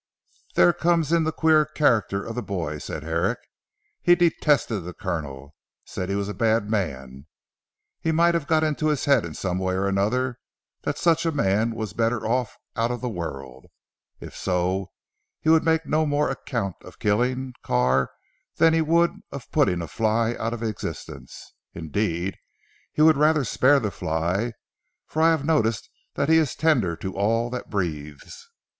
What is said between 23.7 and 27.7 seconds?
the fly, for I have noticed that he is tender to all that